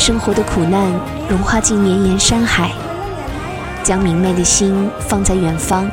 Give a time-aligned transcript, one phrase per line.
[0.00, 0.90] 生活的苦难
[1.28, 2.72] 融化进绵延山海，
[3.84, 5.86] 将明媚的心放在远方。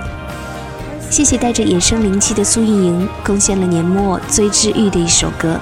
[1.10, 5.60] 谢谢带着野生灵气的苏运莹贡献了年末最治愈的一首歌。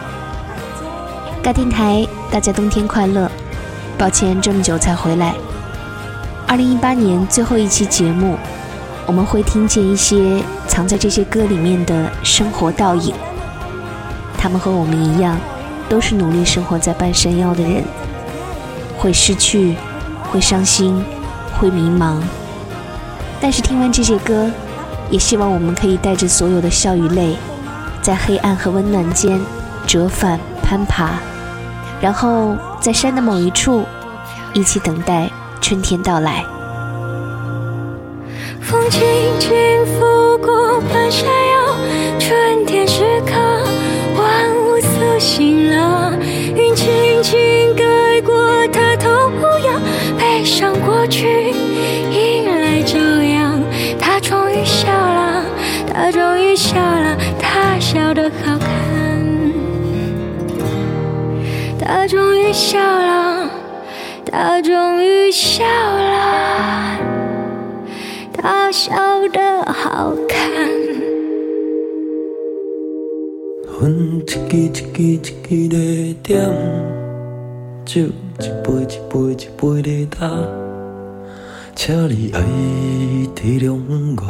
[1.41, 3.27] 大电台，大家冬天快乐！
[3.97, 5.33] 抱歉这么久才回来。
[6.45, 8.37] 二零一八年最后一期节目，
[9.07, 13.11] 我们会听见一些藏在这些歌里面的生活倒影。
[14.37, 15.35] 他们和我们一样，
[15.89, 17.83] 都是努力生活在半山腰的人。
[19.05, 19.75] 会失去，
[20.31, 21.05] 会伤心，
[21.59, 22.15] 会迷茫。
[23.39, 24.49] 但是听完这些歌，
[25.11, 27.35] 也希望我们可以带着所有的笑与泪，
[28.01, 29.39] 在黑暗和温暖间
[29.85, 31.19] 折返攀爬，
[32.01, 33.83] 然后在山的某一处，
[34.53, 35.29] 一起等待
[35.61, 36.43] 春天到来。
[38.59, 39.01] 风轻
[39.37, 43.33] 轻拂过半山腰，春天时刻，
[44.17, 46.11] 万物苏醒了。
[46.55, 47.74] 云轻轻，
[50.55, 51.51] 上过去，
[52.13, 53.61] 迎来朝阳。
[53.99, 55.43] 他终于笑了，
[55.85, 58.69] 他终于笑了，他笑得好看。
[61.77, 63.49] 他终于笑了，
[64.31, 66.99] 他终于笑了。
[68.31, 68.93] 他笑
[69.33, 70.49] 得好看。
[73.77, 75.33] 阮一支一支一支
[75.67, 76.94] 在点，
[77.85, 80.27] 酒一杯一杯一杯在打，
[81.75, 82.41] 请你爱
[83.35, 83.79] 体谅
[84.17, 84.23] 我，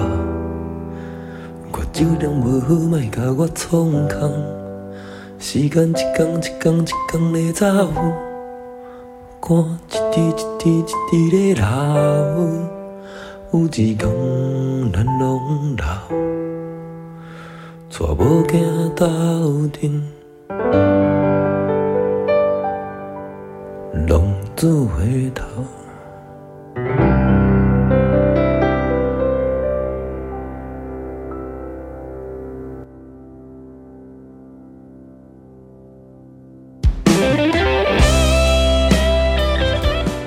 [1.71, 4.29] 我酒量无好，莫甲我创空。
[5.39, 7.65] 时间一天一天一天在走，
[9.39, 11.63] 汗一滴一滴一滴在流。
[13.53, 13.97] 有一天
[14.91, 15.39] 咱拢
[15.77, 15.85] 老，
[17.89, 18.53] 带某囝
[18.95, 19.05] 斗
[19.69, 20.03] 阵，
[23.95, 24.21] 浪
[24.57, 25.45] 子回头。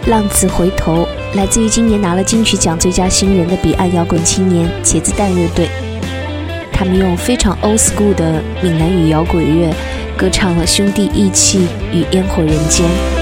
[0.07, 5.69] 浪子回头，来自于今年拿了金曲奖最佳新人的彼岸摇滚青年茄子蛋乐队。
[6.73, 9.71] 他们用非常 old school 的闽南语摇滚乐，
[10.17, 13.18] 歌唱了兄弟义气与烟火人间。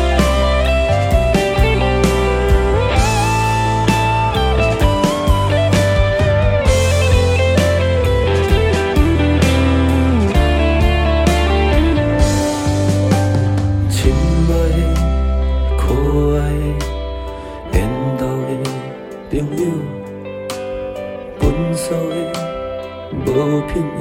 [23.24, 24.00] 无品的、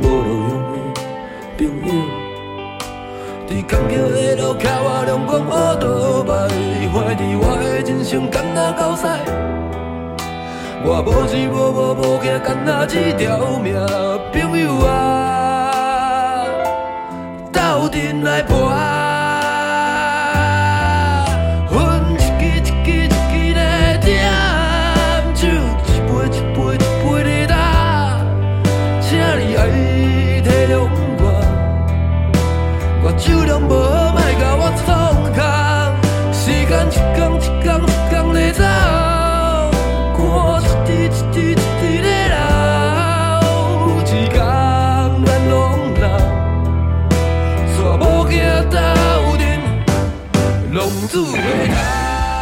[0.00, 0.80] 无路用的
[1.58, 1.88] 朋友，
[3.46, 5.84] 伫坎坷的路，靠我两光普照
[6.24, 6.32] 来，
[6.88, 9.04] 还伫我的人生干那狗屎！
[10.84, 11.54] 我无依无
[12.18, 13.26] 靠，干那一条
[13.58, 13.74] 命，
[14.32, 16.46] 朋友啊，
[17.52, 18.97] 斗阵来搏！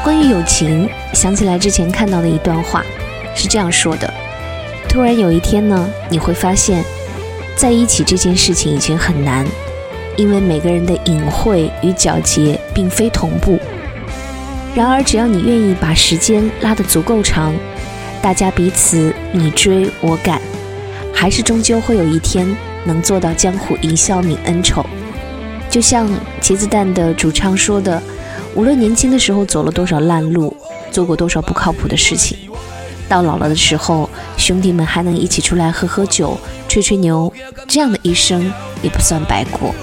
[0.06, 2.80] 关于友情，想起来之前看到的一段话，
[3.34, 4.08] 是这样说的：
[4.88, 6.80] 突然有一天呢，你会发现，
[7.56, 9.44] 在一起这件事情已经很难，
[10.16, 13.58] 因为每个人的隐晦与皎洁并非同步。
[14.76, 17.52] 然而，只要你愿意把时间拉得足够长，
[18.22, 20.40] 大家彼此你追我赶，
[21.12, 22.46] 还是终究会有一天
[22.84, 24.86] 能做到江湖一笑泯恩仇。
[25.68, 26.08] 就像
[26.40, 28.00] 茄子蛋的主唱说的。
[28.56, 30.56] 无论年轻的时候走了多少烂路，
[30.90, 32.38] 做过多少不靠谱的事情，
[33.06, 34.08] 到老了的时候，
[34.38, 37.30] 兄弟们还能一起出来喝喝酒、吹吹牛，
[37.68, 38.50] 这样的一生
[38.82, 39.74] 也不算白过。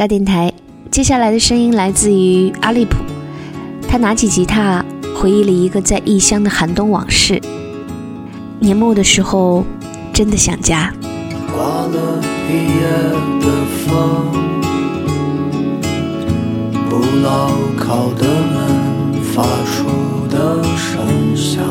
[0.00, 0.50] 该电台
[0.90, 2.96] 接下来的声音来自于阿利普，
[3.86, 4.82] 他拿起吉他，
[5.14, 7.38] 回忆了一个在异乡的寒冬往事。
[8.60, 9.62] 年末的时候，
[10.10, 10.90] 真的想家。
[11.52, 12.82] 刮了一夜
[13.42, 13.46] 的
[13.84, 13.92] 风，
[16.88, 21.62] 不牢靠的门发出的声响，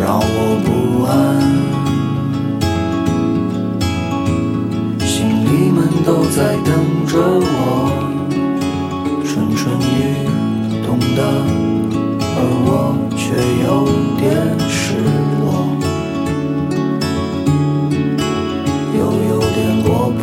[0.00, 1.57] 让我不安。
[5.60, 6.72] 你们都在等
[7.04, 7.90] 着我，
[9.24, 9.90] 蠢蠢欲
[10.86, 11.20] 动的，
[12.36, 13.34] 而我却
[13.66, 13.66] 有
[14.20, 14.22] 点
[14.68, 15.02] 失
[15.40, 15.42] 落，
[18.94, 18.98] 又
[19.30, 19.88] 有点落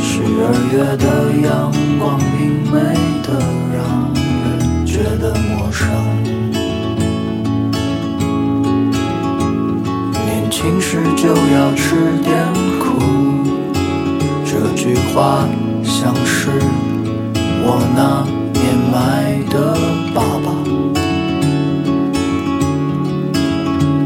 [0.00, 1.06] 十二月的
[1.46, 1.50] 阳
[1.98, 2.00] 光
[2.38, 2.40] 明
[2.72, 2.74] 媚
[15.14, 15.46] 花
[15.84, 16.50] 像是
[17.64, 18.24] 我那
[18.58, 19.76] 年迈的
[20.14, 20.46] 爸爸，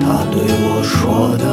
[0.00, 0.34] 他对
[0.64, 1.44] 我说的。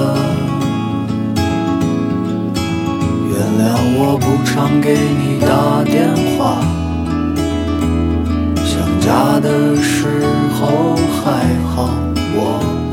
[3.30, 3.64] 原谅
[3.96, 6.58] 我不常给你打电话，
[8.66, 11.24] 想家的时候还
[11.64, 11.90] 好，
[12.36, 12.38] 我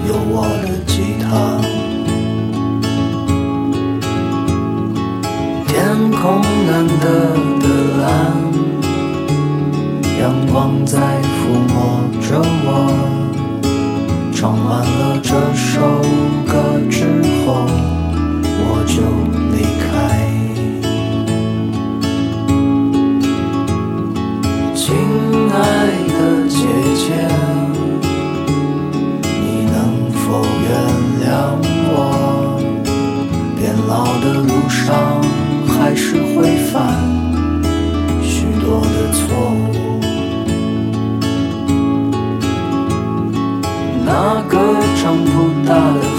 [0.07, 1.29] 有我的吉他。
[6.00, 7.04] 天空难得
[7.61, 7.69] 的
[8.00, 8.09] 蓝，
[10.19, 10.97] 阳光在
[11.28, 11.76] 抚摸
[12.23, 12.69] 着我。
[14.33, 16.00] 唱完了这首
[16.49, 17.04] 歌之
[17.45, 17.66] 后，
[18.57, 18.97] 我就
[19.52, 19.92] 离开。
[24.75, 24.80] 亲
[25.52, 25.61] 爱
[26.09, 26.57] 的姐
[26.97, 27.28] 姐，
[35.90, 36.94] 还是会犯
[38.23, 39.99] 许多的错误。
[44.06, 44.56] 那个
[45.02, 46.10] 长不大的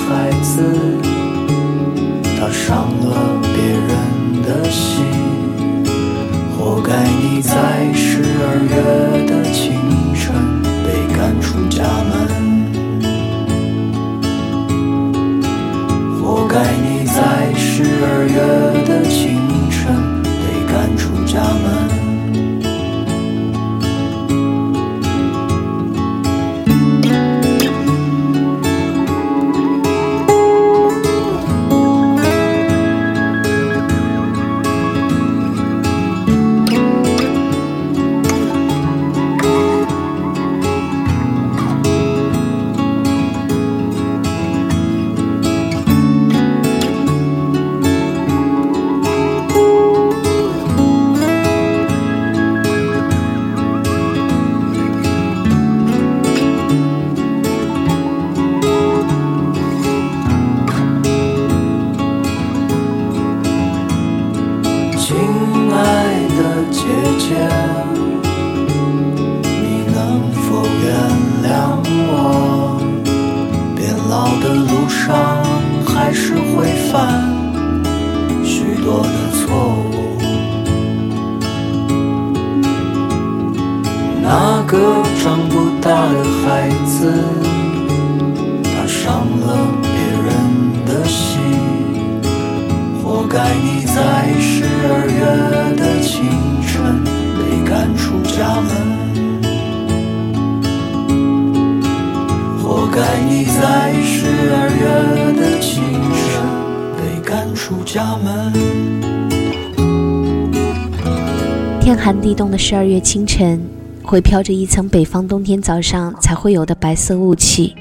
[112.31, 113.61] 天寒地冻的十二月清晨，
[114.03, 117.75] 会飘着一层北方冬天早上才会有的白色雾气。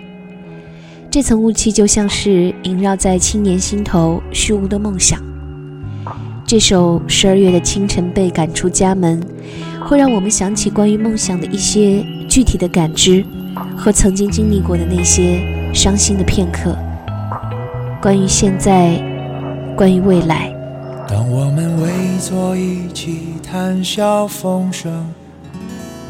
[1.08, 5.20] 这层雾气就像是萦绕在青年心头虚无的梦想。
[6.44, 9.22] 这首《十二月的清晨被赶出家门》，
[9.84, 13.24] 会让我们想起关于梦想的一些具体的感知，
[13.76, 15.40] 和曾经经历过的那些
[15.72, 16.76] 伤心的片刻。
[18.02, 19.00] 关于现在，
[19.76, 20.52] 关于未来。
[21.08, 21.88] 当我们为
[22.20, 25.10] 坐一起谈笑风生，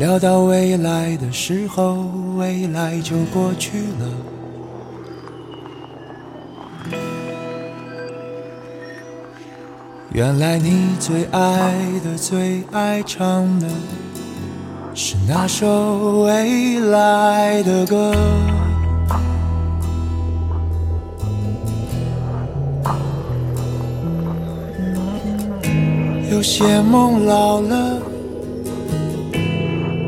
[0.01, 2.05] 聊到未来的时候，
[2.37, 4.09] 未来就过去了。
[10.13, 11.73] 原来你最爱
[12.05, 13.69] 的、最爱唱的
[14.93, 18.13] 是那首未来的歌。
[26.41, 27.99] 有些梦老了，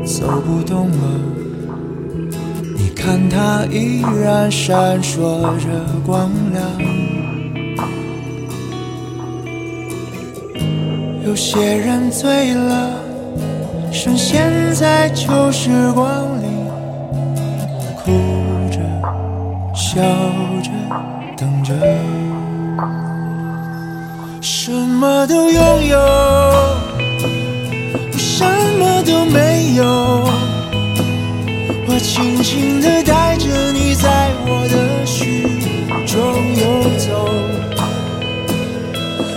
[0.03, 1.19] 走不动了。
[2.75, 5.67] 你看它依然闪烁着
[6.03, 6.65] 光亮。
[11.23, 12.89] 有些人醉了，
[13.91, 16.47] 深陷在旧时光里，
[17.95, 18.11] 哭
[18.71, 18.79] 着、
[19.75, 20.01] 笑
[20.63, 20.71] 着，
[21.37, 21.75] 等着。
[25.03, 26.77] 什么都拥有，我
[28.17, 28.45] 什
[28.79, 29.83] 么都没有。
[31.85, 35.43] 我轻轻地带着你在我的虚
[36.07, 37.27] 中游走。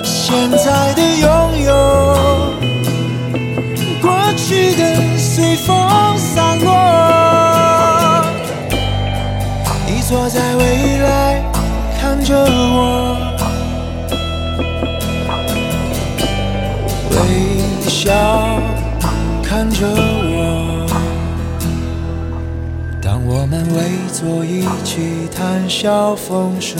[0.05, 1.75] 现在的拥有，
[4.01, 5.77] 过去的随风
[6.17, 6.71] 散落。
[9.85, 11.43] 你坐在未来，
[12.01, 13.26] 看着我。
[23.57, 23.83] 们围
[24.13, 26.79] 坐一起谈笑风生，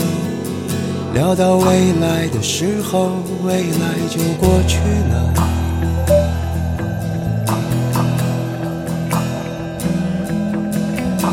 [1.13, 3.09] 聊到未来的时候，
[3.43, 4.77] 未来就过去
[5.09, 5.33] 了。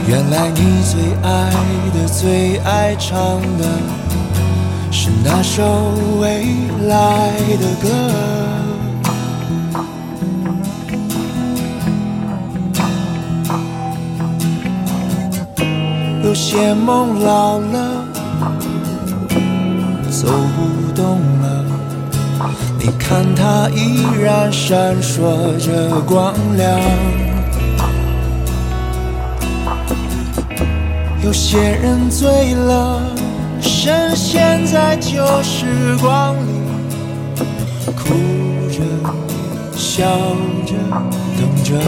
[0.08, 1.50] 原来你最爱
[1.92, 3.64] 的、最爱唱的
[4.90, 5.62] 是那首
[6.20, 6.46] 未
[6.88, 7.88] 来的歌。
[16.34, 18.04] 有些梦老了，
[20.10, 21.64] 走不动了。
[22.76, 26.80] 你看它依然闪烁着光亮。
[31.22, 33.00] 有些人醉了，
[33.60, 36.50] 深陷在旧时光里，
[37.96, 38.12] 哭
[38.72, 38.82] 着、
[39.76, 40.04] 笑
[40.66, 40.74] 着、
[41.38, 41.80] 等着，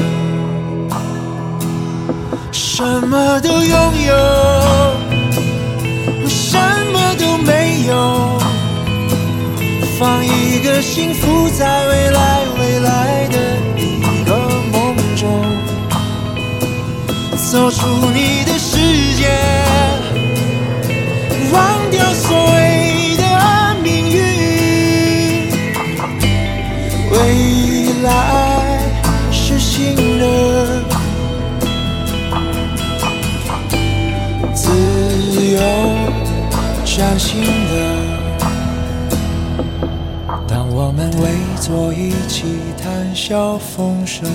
[2.77, 3.73] 什么都拥
[4.07, 4.15] 有，
[6.23, 6.59] 我什
[6.93, 8.39] 么都没有。
[9.99, 13.39] 放一个幸福在未来，未来的
[13.79, 14.37] 一个
[14.71, 15.43] 梦中，
[17.51, 18.77] 走出你的世
[19.17, 19.25] 界，
[21.51, 22.76] 忘掉所谓
[36.97, 37.47] 崭新的。
[40.49, 41.29] 当我们围
[41.61, 42.47] 坐一起
[42.83, 44.27] 谈笑风生，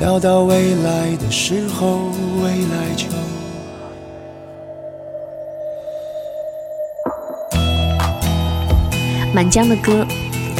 [0.00, 2.10] 聊到未来的时候，
[2.42, 3.06] 未来就。
[9.32, 10.04] 满江的歌，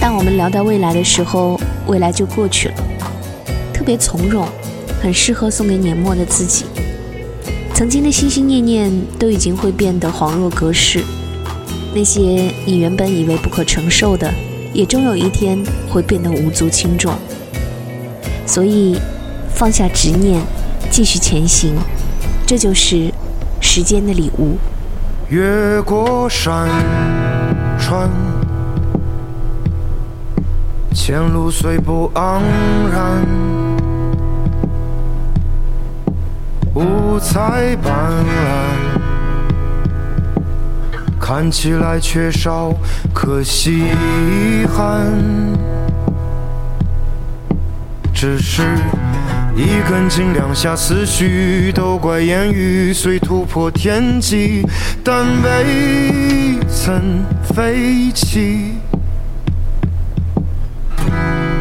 [0.01, 2.75] 当我们聊到未来的时候，未来就过去了，
[3.73, 4.47] 特别从容，
[5.03, 6.65] 很适合送给年末的自己。
[7.75, 11.03] 曾经的心心念念都已经会变得恍若隔世，
[11.93, 12.21] 那些
[12.65, 14.33] 你原本以为不可承受的，
[14.73, 15.59] 也终有一天
[15.91, 17.13] 会变得无足轻重。
[18.47, 18.97] 所以，
[19.53, 20.41] 放下执念，
[20.89, 21.75] 继续前行，
[22.47, 23.13] 这就是
[23.61, 24.57] 时间的礼物。
[25.29, 26.69] 越过山
[27.77, 28.09] 川，
[30.95, 32.41] 前路虽不盎
[32.93, 33.27] 然，
[36.75, 37.93] 五彩斑
[40.25, 40.35] 斓，
[41.21, 42.73] 看起来缺少
[43.13, 43.85] 可惜
[44.67, 45.07] 憾。
[48.13, 48.63] 只是
[49.55, 54.67] 一根筋，两下思绪，都怪言语虽突破天际，
[55.05, 58.79] 但未曾飞起。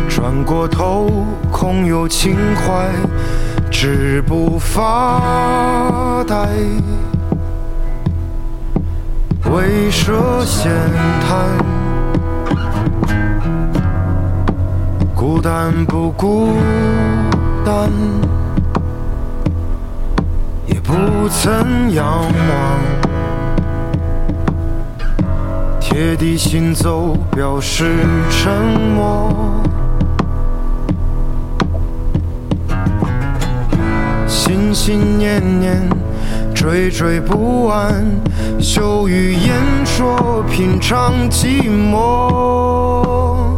[0.09, 2.89] 转过头，空有情怀，
[3.73, 6.47] 止步发呆。
[9.51, 10.71] 未涉闲
[11.27, 11.49] 谈。
[15.13, 16.51] 孤单不孤
[17.65, 17.91] 单，
[20.67, 22.79] 也不曾仰望。
[25.81, 28.51] 贴地行走，表示沉
[28.95, 29.29] 默。
[34.73, 35.87] 心念念，
[36.55, 38.03] 惴惴不安，
[38.59, 39.53] 羞于言
[39.85, 43.53] 说，品尝寂寞。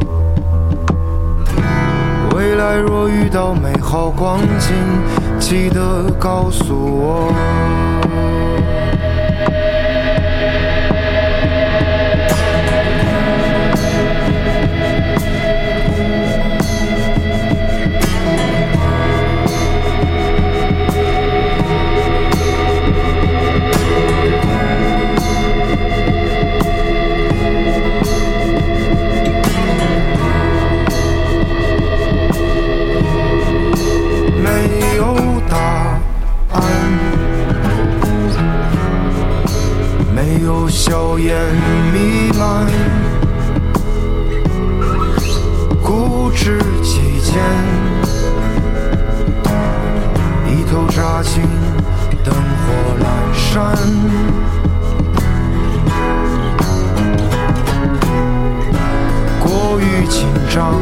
[2.36, 4.73] 未来若遇到美好光景，
[5.39, 7.85] 记得告诉我。
[41.15, 41.34] 硝烟
[41.93, 42.67] 弥漫，
[45.82, 47.41] 固执己见，
[50.45, 51.41] 一头扎进
[52.21, 52.41] 灯火
[52.99, 53.78] 阑珊。
[59.39, 60.82] 过于紧张，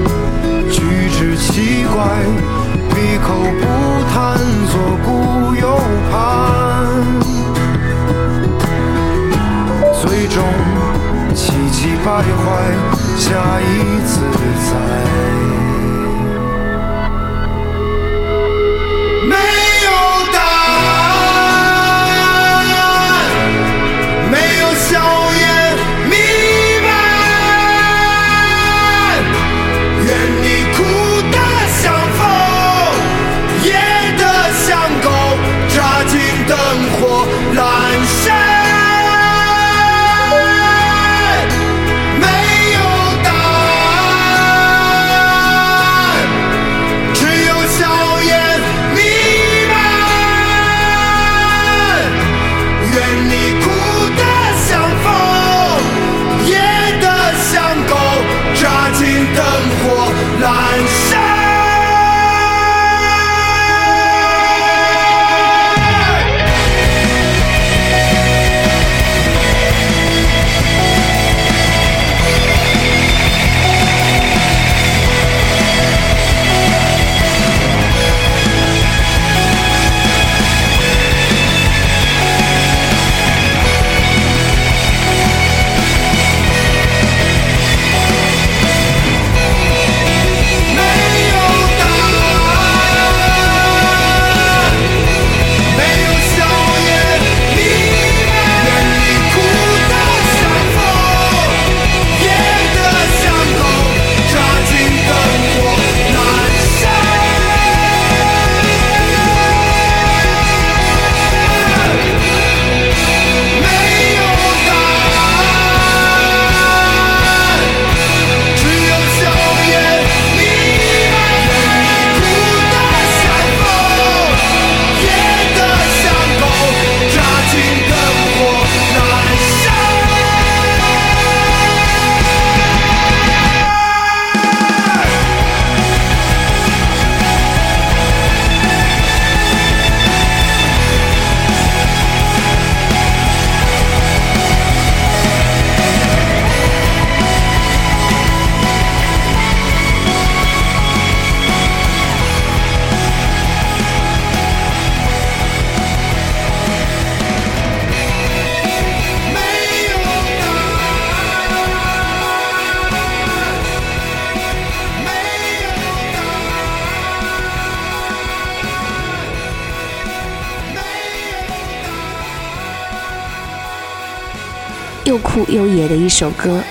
[175.49, 176.63] 又野的一首歌，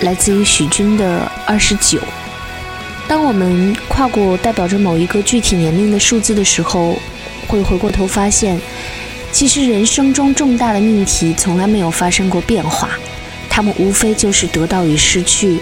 [0.00, 1.98] 来自于许君的《二十九》。
[3.08, 6.98] 当我们跨过代表着某一个具体年龄的数字的时候，
[7.46, 8.60] 会回过头发现，
[9.30, 12.90] 其实人生中重大的命题从来没有发生过变化，
[13.48, 15.58] 他们无非就是得到与失去，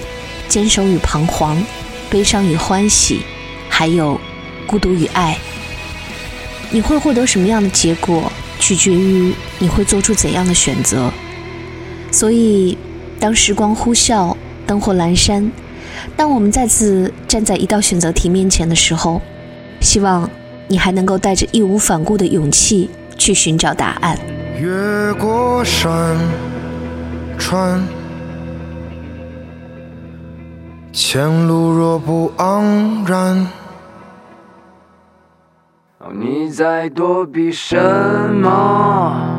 [0.48, 1.62] 坚守与彷徨，
[2.08, 3.20] 悲伤与欢喜，
[3.68, 4.18] 还有
[4.66, 5.36] 孤独与爱。
[6.70, 11.12] 你会获得什么样的结果，取决于你会做出怎样的选择。
[12.14, 12.79] 所以，
[13.18, 15.50] 当时光呼啸，灯火阑珊。
[16.16, 19.20] 当我们再次站在一道选择题面前的时候，
[19.81, 20.31] 希望
[20.68, 24.16] 你还能够带着义无反顾的勇气去寻找答案。
[24.61, 26.16] 越过山
[27.37, 27.83] 川，
[30.92, 33.48] 前路若不昂然，
[36.12, 37.77] 你在躲避什
[38.40, 39.34] 么？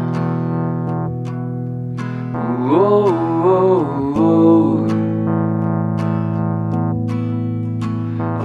[2.70, 3.14] 哦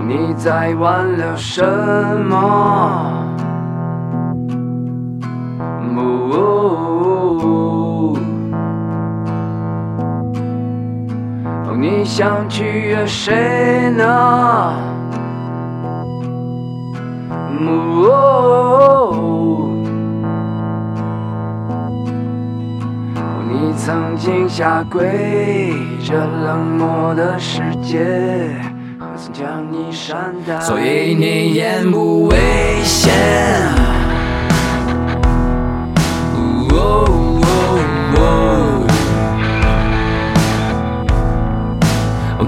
[0.07, 1.65] 你在挽留什
[2.29, 2.35] 么？
[5.97, 5.99] 哦
[11.79, 14.05] 你想取悦谁呢？
[17.63, 19.30] 哦
[23.63, 27.99] 你曾经下跪，这冷漠的世界。
[28.99, 32.39] 何曾将你善待所以你言不危
[32.83, 33.13] 险。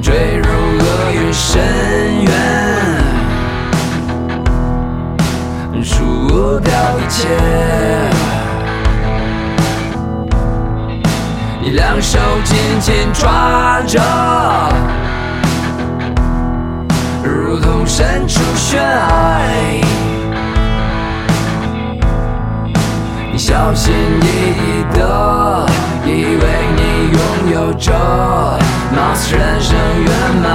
[0.00, 1.62] 坠入厄运深
[2.24, 2.32] 渊，
[5.84, 7.71] 输掉一切。
[11.72, 14.00] 两手紧紧抓着。
[17.24, 19.80] 如同身处悬崖，
[23.32, 25.66] 你小心翼翼的
[26.04, 26.44] 以为
[26.76, 26.80] 你
[27.12, 27.18] 拥
[27.54, 27.92] 有着
[28.94, 30.10] 貌似人生圆
[30.42, 30.46] 满，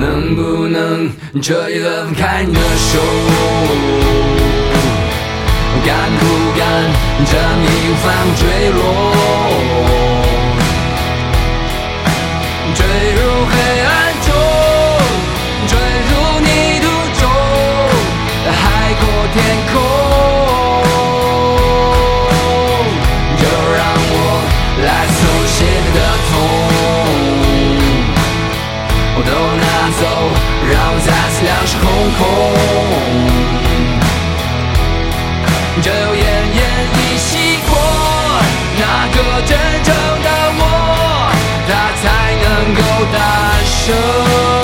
[0.00, 2.98] 能不能彻底的放开你的手？
[5.84, 6.22] 敢不
[6.58, 6.60] 敢
[7.26, 7.66] 这命
[7.96, 8.04] 犯
[8.36, 8.40] 坠
[8.70, 8.80] 落？
[12.74, 12.80] 坠
[13.14, 13.90] 入黑暗
[14.22, 14.28] 中，
[15.66, 15.70] 坠
[16.08, 16.48] 入泥
[16.80, 16.86] 土
[17.20, 17.22] 中，
[18.46, 18.52] 海
[19.00, 19.36] 阔天
[19.72, 19.74] 空。
[23.36, 23.42] 就
[23.76, 24.14] 让我
[24.84, 25.54] 来凑些
[25.94, 26.30] 的痛，
[29.16, 29.64] 都拿
[30.00, 30.02] 走，
[30.70, 31.84] 让我再次两手空
[32.18, 32.20] 空。
[35.80, 36.60] 就奄奄
[36.98, 37.72] 一息过，
[38.78, 38.82] 那
[39.14, 39.50] 个真
[39.82, 40.62] 正的我，
[41.68, 41.70] 他
[42.02, 42.32] 才。
[42.42, 42.80] 能够
[43.12, 43.16] 诞
[43.64, 44.61] 生。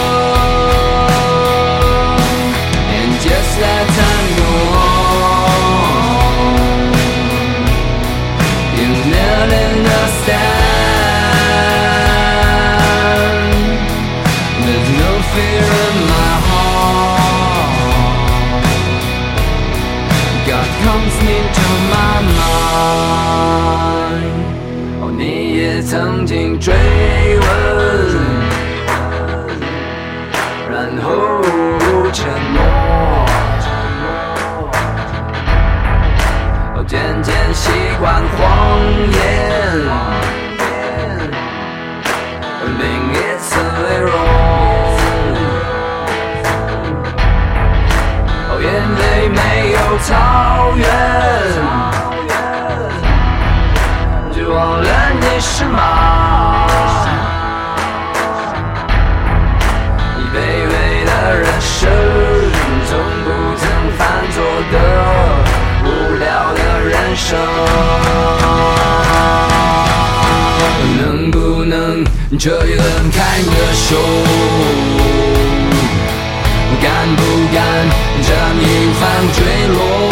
[79.01, 80.08] 慢慢坠落？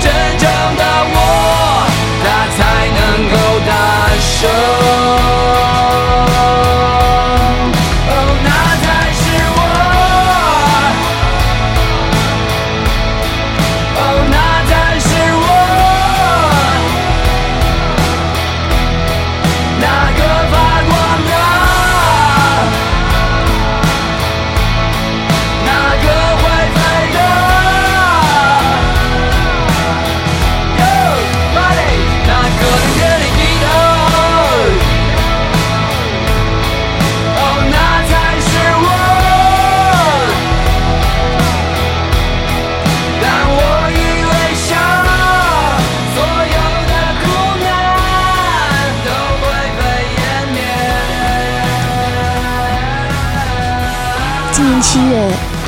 [0.00, 0.25] 这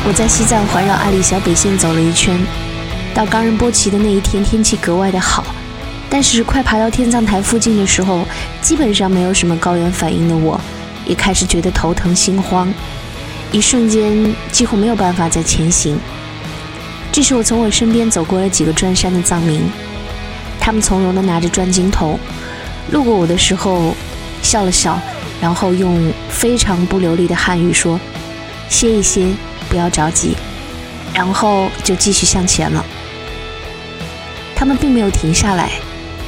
[0.07, 2.39] 我在西藏环绕阿里小北线走了一圈，
[3.15, 5.45] 到冈仁波齐的那一天天气格外的好，
[6.09, 8.25] 但是快爬到天葬台附近的时候，
[8.63, 10.59] 基本上没有什么高原反应的我，
[11.05, 12.73] 也开始觉得头疼心慌，
[13.53, 15.99] 一瞬间几乎没有办法再前行。
[17.13, 19.61] 这时我从我身边走过了几个转山的藏民，
[20.59, 22.19] 他们从容地拿着转经筒，
[22.93, 23.95] 路过我的时候
[24.41, 24.99] 笑了笑，
[25.39, 28.01] 然后用非常不流利的汉语说。
[28.71, 29.27] 歇一歇，
[29.69, 30.37] 不要着急，
[31.15, 32.85] 然后就继续向前了。
[34.55, 35.71] 他们并没有停下来，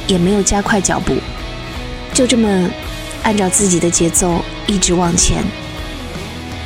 [0.07, 1.15] 也没有加快脚步，
[2.13, 2.69] 就这么
[3.23, 5.43] 按照自己的节奏一直往前。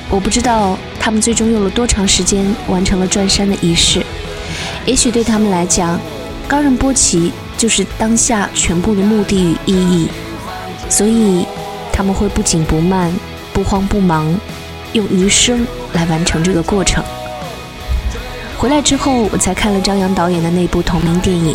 [0.10, 4.06] 我不知道他们最终用了多长时间完成了转山的仪式。
[4.86, 6.00] 也许对他们来讲，
[6.48, 10.08] 冈仁波齐就是当下全部的目的与意义，
[10.88, 11.48] 所以
[11.92, 13.12] 他们会不紧不慢，
[13.52, 14.40] 不慌不忙。
[14.95, 17.03] 用余生来完成这个过程。
[18.58, 21.53] 回来之后，我才看了张扬导演的那部同名电影。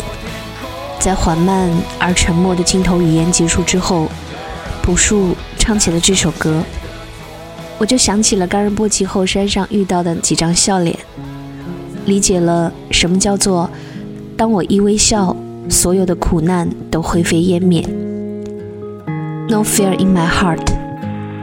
[0.99, 4.07] 在缓慢而沉默的镜头语言结束之后，
[4.83, 6.61] 朴树唱起了这首歌，
[7.79, 10.95] 我就想起了冈仁波齐后山上遇到的几张笑脸，
[12.05, 13.67] 理解了什么叫做
[14.37, 15.35] “当我一微笑，
[15.67, 17.81] 所有的苦难都灰飞烟灭”。
[19.49, 20.61] No fear in my heart，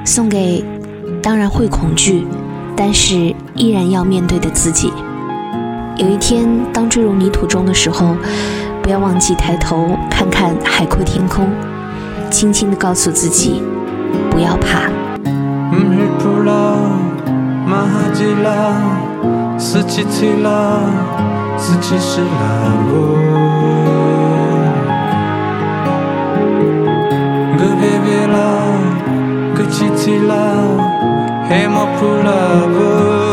[0.07, 0.78] 送给。
[1.23, 2.27] 当然会恐惧，
[2.77, 4.93] 但是依然要面对的自己。
[5.97, 8.17] 有一天，当坠入泥土中的时候，
[8.83, 11.49] 不要忘记抬头看看海阔天空，
[12.31, 13.63] 轻轻地告诉自己，
[14.31, 14.89] 不要怕。
[31.49, 33.28] Him or true lover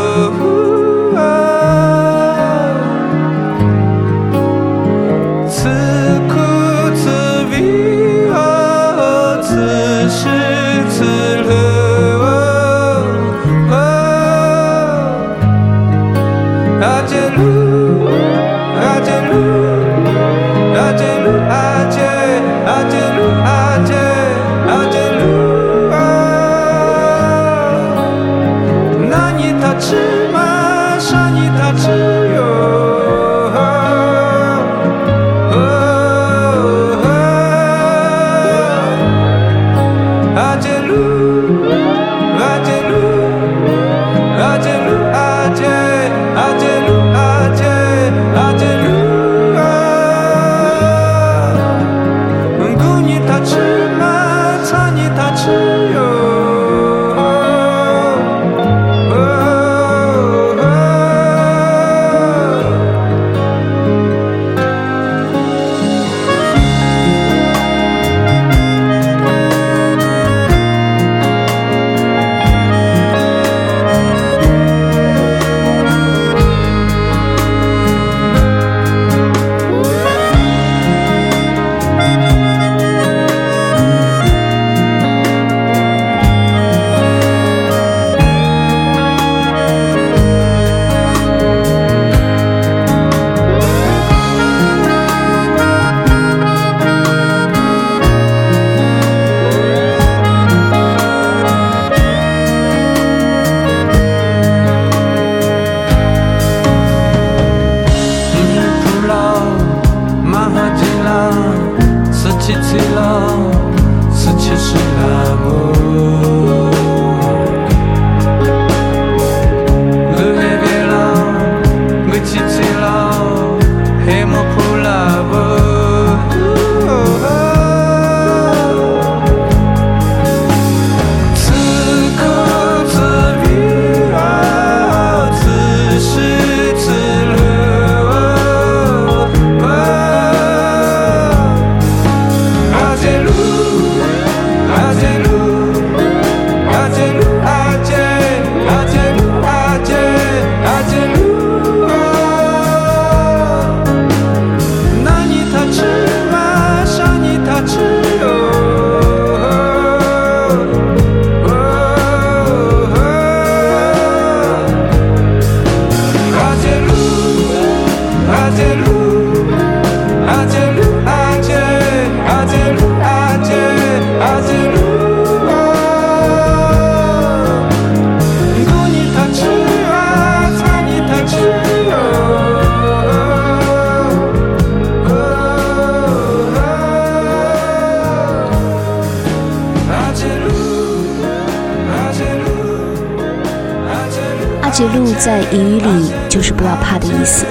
[195.56, 197.46] 录在英语里就是不要怕的意思。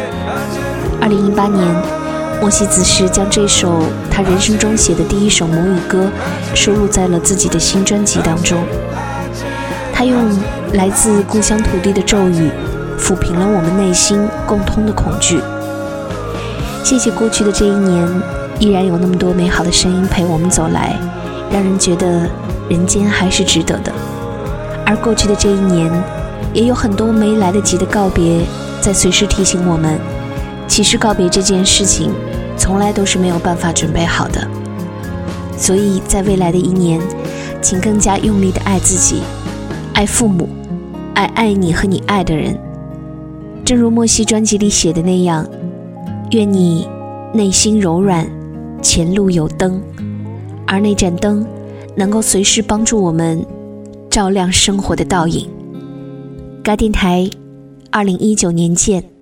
[1.02, 1.66] 二零一八年，
[2.40, 6.10] 莫西子诗将这首他人生中写的第一首母语歌
[6.54, 8.64] 收录在了自己的新专辑当中。
[9.94, 10.18] 他用
[10.74, 12.50] 来自故乡土地的咒语，
[13.00, 15.40] 抚平了我们内心共通的恐惧。
[16.84, 18.08] 谢谢过去的这一年，
[18.60, 20.96] 依然有那么多美好的声音陪我们走来，
[21.52, 22.30] 让人觉得
[22.70, 23.92] 人间还是值得的。
[24.86, 25.92] 而过去的这一年，
[26.56, 28.40] 也有很多没来得及的告别，
[28.82, 30.00] 在随时提醒我们，
[30.70, 32.12] 其实告别这件事情，
[32.58, 34.48] 从来都是没有办法准备好的。
[35.58, 37.02] 所以在未来的一年，
[37.62, 39.22] 请更加用力的爱自己，
[39.94, 40.48] 爱父母，
[41.14, 42.58] 爱爱你和你爱的人。
[43.66, 45.46] 正如莫西专辑里写的那样。
[46.32, 46.88] 愿你
[47.34, 48.28] 内心柔软，
[48.82, 49.82] 前路有灯，
[50.66, 51.46] 而那盏灯
[51.96, 53.46] 能够随时帮助我们
[54.10, 55.48] 照亮生活的倒影。
[56.66, 57.30] 该电台，
[57.92, 59.15] 二零一九年见。